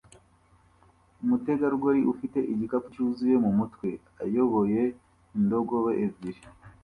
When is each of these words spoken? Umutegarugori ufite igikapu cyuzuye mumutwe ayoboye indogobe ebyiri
Umutegarugori 1.23 2.01
ufite 2.13 2.39
igikapu 2.53 2.87
cyuzuye 2.93 3.35
mumutwe 3.43 3.89
ayoboye 4.23 4.81
indogobe 5.37 5.91
ebyiri 6.05 6.41